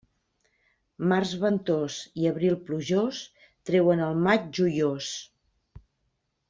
[1.11, 3.21] Març ventós i abril plujós,
[3.71, 5.15] treuen el maig joiós.